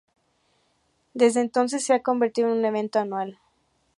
[1.13, 3.37] Desde entonces se ha convertido en un evento anual.